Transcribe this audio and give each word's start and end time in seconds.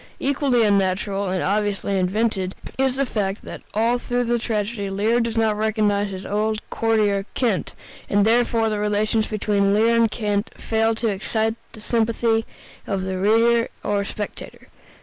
Equally 0.19 0.63
unnatural, 0.63 1.29
and 1.29 1.43
obviously 1.43 1.95
invented, 1.95 2.55
is 2.79 2.95
the 2.95 3.05
fact 3.05 3.43
that 3.43 3.61
all 3.75 3.99
through 3.99 4.23
the 4.23 4.39
tragedy 4.39 4.89
Lear 4.89 5.19
does 5.19 5.37
not 5.37 5.55
recognize 5.55 6.09
his 6.09 6.25
old 6.25 6.67
courtier, 6.71 7.27
Kent, 7.35 7.75
and 8.09 8.25
therefore 8.25 8.69
the 8.69 8.79
relations 8.79 9.27
between 9.27 9.75
Lear 9.75 9.95
and 9.95 10.09
Kent 10.09 10.49
fail 10.57 10.95
to 10.95 11.07
excite 11.09 11.53
the 11.73 11.81
sympathy 11.81 12.47
of 12.87 13.03
the 13.03 13.19
reader 13.19 13.67
or 13.83 14.03
spectator. 14.03 14.69